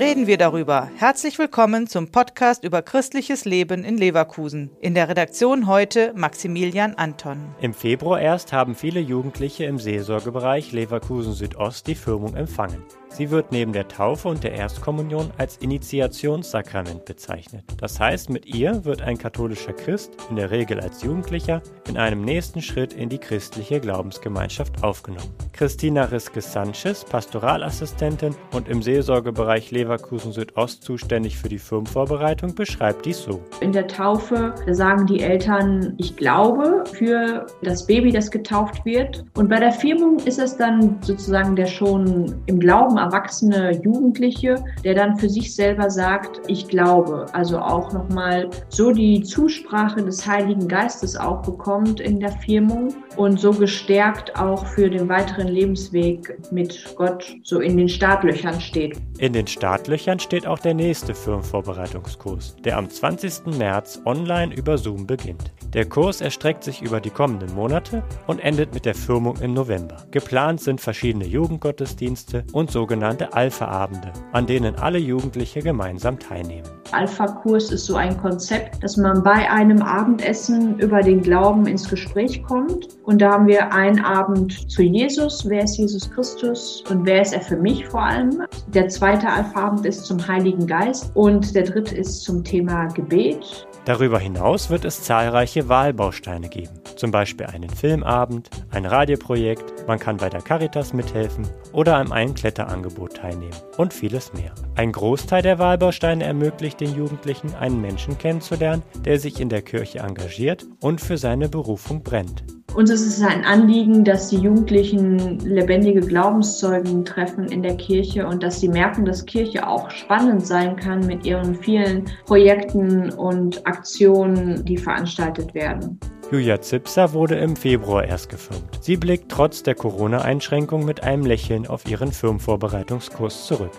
[0.00, 0.88] reden wir darüber.
[0.96, 4.70] Herzlich willkommen zum Podcast über christliches Leben in Leverkusen.
[4.80, 7.38] In der Redaktion heute Maximilian Anton.
[7.60, 12.84] Im Februar erst haben viele Jugendliche im Seelsorgebereich Leverkusen Südost die Firmung empfangen.
[13.10, 17.64] Sie wird neben der Taufe und der Erstkommunion als Initiationssakrament bezeichnet.
[17.80, 22.20] Das heißt, mit ihr wird ein katholischer Christ, in der Regel als Jugendlicher, in einem
[22.22, 25.32] nächsten Schritt in die christliche Glaubensgemeinschaft aufgenommen.
[25.54, 33.20] Christina Riske-Sanchez, Pastoralassistentin und im Seelsorgebereich Leverkusen Leverkusen Südost zuständig für die Firmenvorbereitung, beschreibt dies
[33.22, 33.40] so.
[33.62, 39.24] In der Taufe sagen die Eltern, ich glaube, für das Baby, das getauft wird.
[39.34, 44.94] Und bei der Firmung ist es dann sozusagen der schon im Glauben erwachsene Jugendliche, der
[44.94, 47.24] dann für sich selber sagt, ich glaube.
[47.32, 53.40] Also auch nochmal so die Zusprache des Heiligen Geistes auch bekommt in der Firmung und
[53.40, 58.98] so gestärkt auch für den weiteren Lebensweg mit Gott so in den Startlöchern steht.
[59.18, 63.56] In den Startlöchern Startlöchern steht auch der nächste Firmenvorbereitungskurs, der am 20.
[63.58, 65.52] März online über Zoom beginnt.
[65.72, 69.96] Der Kurs erstreckt sich über die kommenden Monate und endet mit der Firmung im November.
[70.10, 76.68] Geplant sind verschiedene Jugendgottesdienste und sogenannte Alpha-Abende, an denen alle Jugendliche gemeinsam teilnehmen.
[76.92, 82.42] Alpha-Kurs ist so ein Konzept, dass man bei einem Abendessen über den Glauben ins Gespräch
[82.42, 82.88] kommt.
[83.04, 87.34] Und da haben wir einen Abend zu Jesus, wer ist Jesus Christus und wer ist
[87.34, 88.42] er für mich vor allem.
[88.68, 92.86] Der zweite Alpha abend Abend ist zum Heiligen Geist und der dritte ist zum Thema
[92.86, 93.68] Gebet.
[93.84, 100.16] Darüber hinaus wird es zahlreiche Wahlbausteine geben, zum Beispiel einen Filmabend, ein Radioprojekt, man kann
[100.16, 104.54] bei der Caritas mithelfen oder am einem Kletterangebot teilnehmen und vieles mehr.
[104.74, 109.98] Ein Großteil der Wahlbausteine ermöglicht den Jugendlichen, einen Menschen kennenzulernen, der sich in der Kirche
[109.98, 112.42] engagiert und für seine Berufung brennt.
[112.76, 118.42] Uns ist es ein Anliegen, dass die Jugendlichen lebendige Glaubenszeugen treffen in der Kirche und
[118.42, 124.64] dass sie merken, dass Kirche auch spannend sein kann mit ihren vielen Projekten und Aktionen,
[124.66, 125.98] die veranstaltet werden.
[126.30, 128.78] Julia Zipser wurde im Februar erst gefirmt.
[128.82, 133.70] Sie blickt trotz der Corona-Einschränkung mit einem Lächeln auf ihren Firmenvorbereitungskurs zurück.